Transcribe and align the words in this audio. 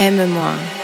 Aime-moi. 0.00 0.79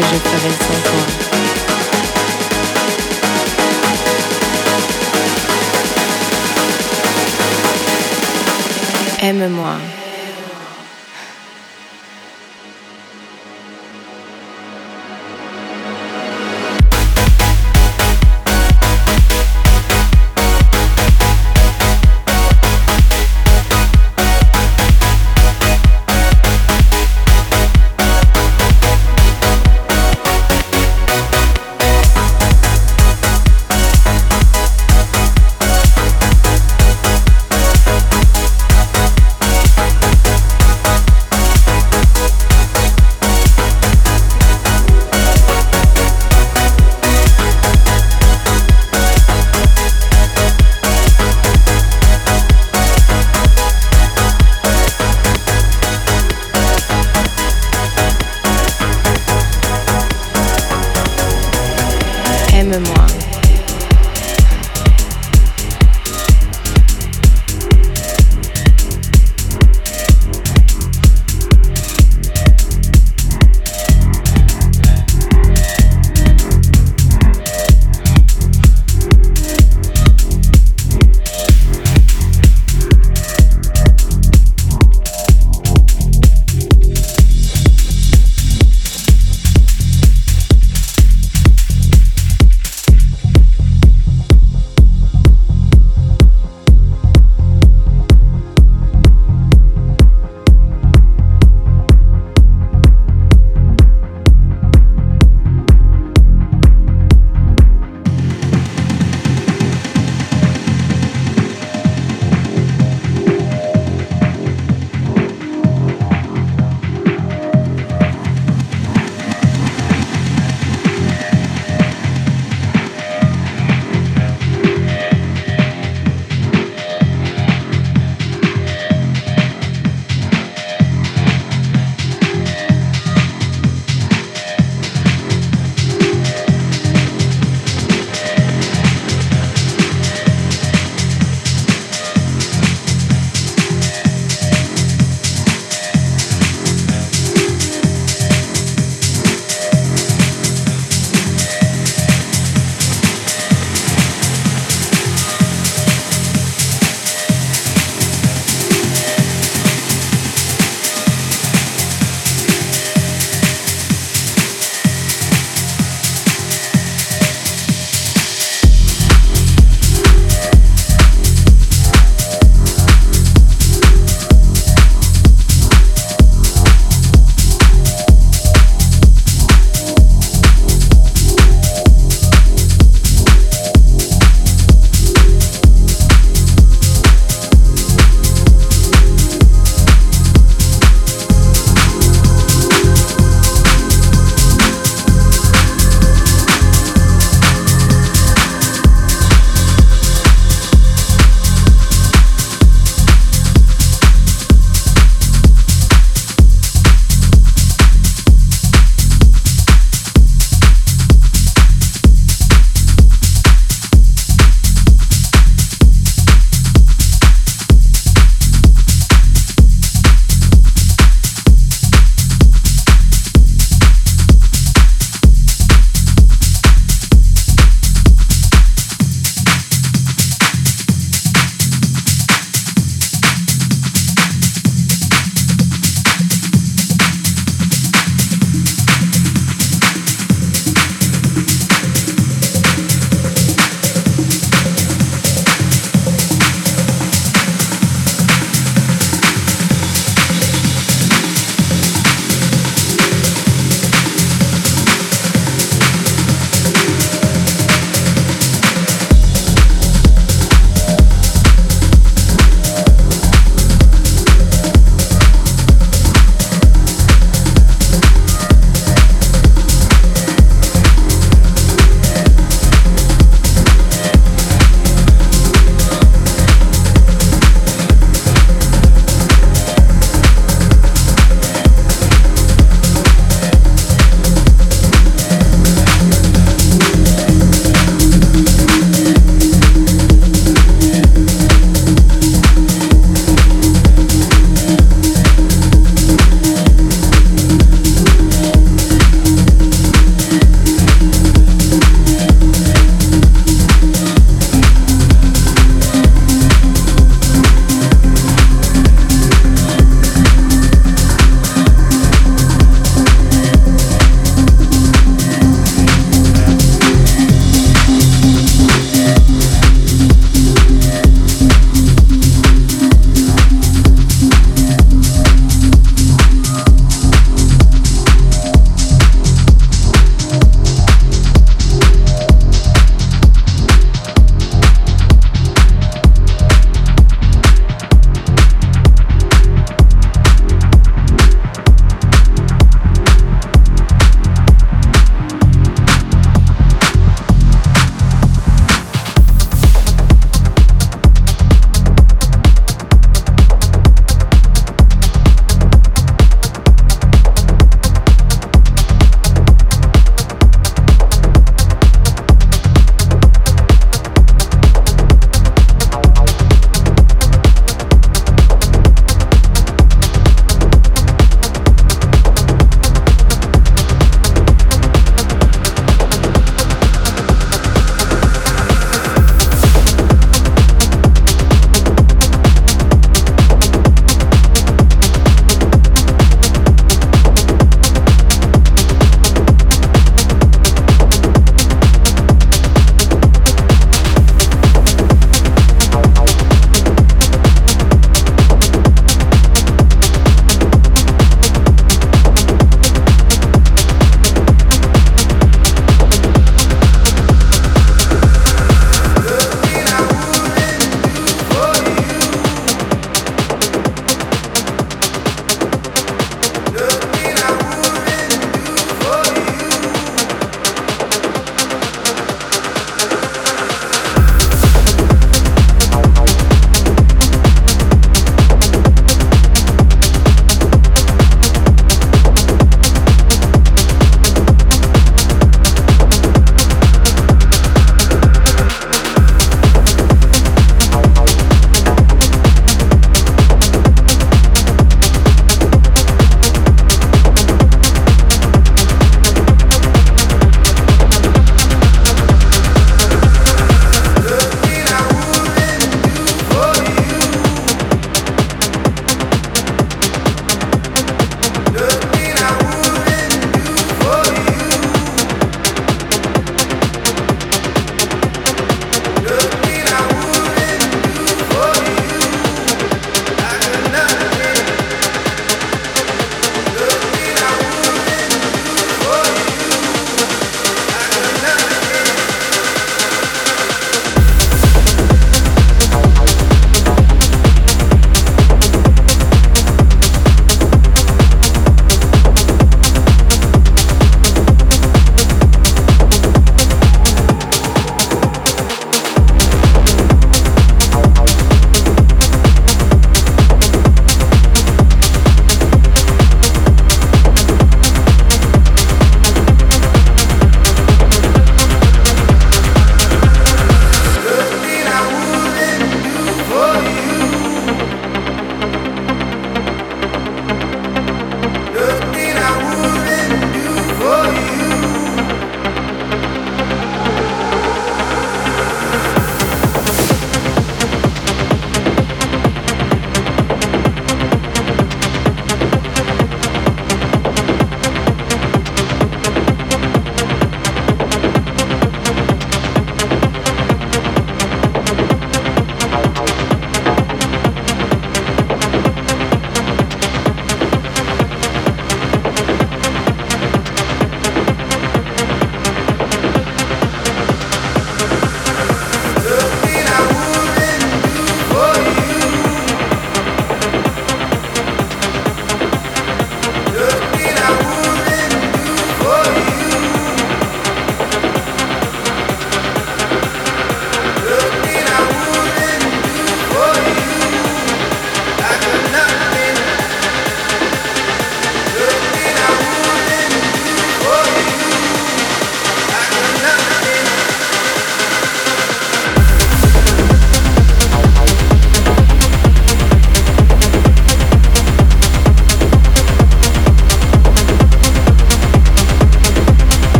que 0.00 0.06
je 0.06 0.14
ferai 0.14 0.50
sans 0.50 0.80
toi. 0.88 1.04
Aime-moi. 9.22 9.99